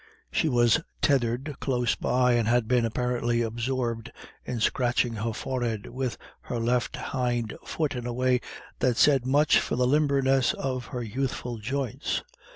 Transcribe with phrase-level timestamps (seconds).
[0.31, 4.11] She was tethered close by, and had been apparently absorbed
[4.43, 8.41] in scratching her forehead with her left hind foot in a way
[8.79, 12.23] that said much for the limberness of her youthful joints.